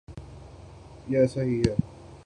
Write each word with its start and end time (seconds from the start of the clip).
یہ 1.09 1.17
ایسا 1.17 1.41
ہی 1.41 1.59
ہے۔ 1.59 1.75